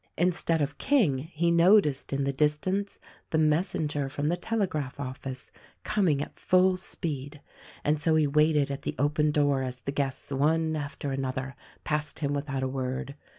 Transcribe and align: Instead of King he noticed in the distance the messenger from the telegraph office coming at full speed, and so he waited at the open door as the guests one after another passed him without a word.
Instead 0.17 0.63
of 0.63 0.79
King 0.79 1.19
he 1.19 1.51
noticed 1.51 2.11
in 2.11 2.23
the 2.23 2.33
distance 2.33 2.97
the 3.29 3.37
messenger 3.37 4.09
from 4.09 4.29
the 4.29 4.35
telegraph 4.35 4.99
office 4.99 5.51
coming 5.83 6.23
at 6.23 6.39
full 6.39 6.75
speed, 6.75 7.39
and 7.83 8.01
so 8.01 8.15
he 8.15 8.25
waited 8.25 8.71
at 8.71 8.81
the 8.81 8.95
open 8.97 9.29
door 9.29 9.61
as 9.61 9.81
the 9.81 9.91
guests 9.91 10.31
one 10.31 10.75
after 10.75 11.11
another 11.11 11.55
passed 11.83 12.17
him 12.17 12.33
without 12.33 12.63
a 12.63 12.67
word. 12.67 13.13